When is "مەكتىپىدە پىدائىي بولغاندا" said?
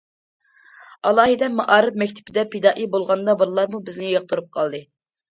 2.03-3.35